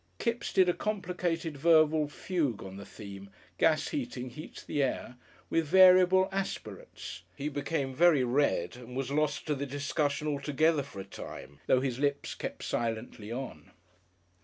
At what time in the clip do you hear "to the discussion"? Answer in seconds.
9.45-10.27